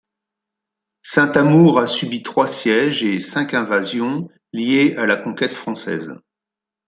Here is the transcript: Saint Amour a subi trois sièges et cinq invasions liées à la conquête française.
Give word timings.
Saint 1.03 1.33
Amour 1.37 1.77
a 1.77 1.85
subi 1.85 2.23
trois 2.23 2.47
sièges 2.47 3.03
et 3.03 3.19
cinq 3.19 3.53
invasions 3.53 4.29
liées 4.51 4.95
à 4.97 5.05
la 5.05 5.15
conquête 5.15 5.53
française. 5.53 6.19